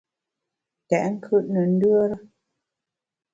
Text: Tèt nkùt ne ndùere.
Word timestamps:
Tèt 0.87 1.03
nkùt 1.13 1.45
ne 1.53 1.61
ndùere. 1.71 2.15